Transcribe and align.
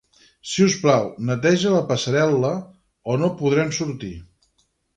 Si 0.51 0.63
us 0.67 0.77
plau, 0.85 1.05
neteja 1.27 1.75
la 1.75 1.83
passarel·la 1.93 2.55
o 3.15 3.21
no 3.25 3.33
podrem 3.43 3.77
sortir 3.81 4.13